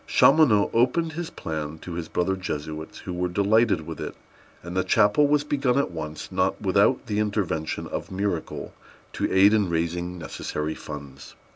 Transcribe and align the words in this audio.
Chaumonot 0.07 0.71
opened 0.73 1.13
his 1.13 1.29
plan 1.29 1.77
to 1.77 1.93
his 1.93 2.07
brother 2.07 2.35
Jesuits, 2.35 2.97
who 2.97 3.13
were 3.13 3.27
delighted 3.27 3.81
with 3.85 4.01
it, 4.01 4.15
and 4.63 4.75
the 4.75 4.83
chapel 4.83 5.27
was 5.27 5.43
begun 5.43 5.77
at 5.77 5.91
once, 5.91 6.31
not 6.31 6.59
without 6.59 7.05
the 7.05 7.19
intervention 7.19 7.85
of 7.85 8.09
miracle 8.09 8.73
to 9.13 9.31
aid 9.31 9.53
in 9.53 9.69
raising 9.69 10.13
the 10.13 10.23
necessary 10.25 10.73
funds. 10.73 11.35